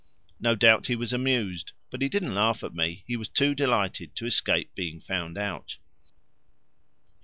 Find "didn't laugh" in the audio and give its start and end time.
2.09-2.63